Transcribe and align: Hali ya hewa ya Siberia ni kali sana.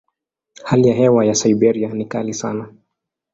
Hali 0.63 0.87
ya 0.87 0.95
hewa 0.95 1.25
ya 1.25 1.35
Siberia 1.35 1.93
ni 1.93 2.05
kali 2.05 2.33
sana. 2.33 2.73